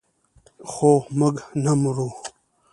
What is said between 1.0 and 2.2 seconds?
موږ نه مرو.